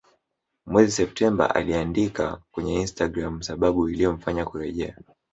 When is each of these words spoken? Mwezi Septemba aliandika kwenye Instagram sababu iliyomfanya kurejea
Mwezi 0.65 0.91
Septemba 0.91 1.55
aliandika 1.55 2.41
kwenye 2.51 2.73
Instagram 2.79 3.41
sababu 3.41 3.89
iliyomfanya 3.89 4.45
kurejea 4.45 4.95